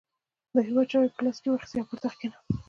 د 0.55 0.57
هیواد 0.67 0.87
چارې 0.91 1.07
یې 1.07 1.15
په 1.15 1.21
لاس 1.25 1.37
کې 1.41 1.47
واخیستې 1.49 1.77
او 1.79 1.87
پر 1.89 1.97
تخت 2.03 2.17
کښېناست. 2.19 2.47